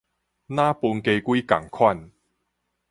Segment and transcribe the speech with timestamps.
[0.03, 0.11] 若歕雞
[1.21, 2.11] 胿仝款